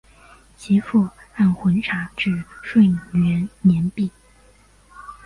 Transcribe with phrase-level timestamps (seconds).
[0.57, 4.09] 其父按浑察至顺元年薨。